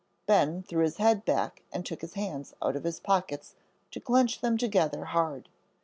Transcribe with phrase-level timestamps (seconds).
[0.25, 3.53] Ben threw his head back and took his hands out of his pockets
[3.91, 5.47] to clench them together hard.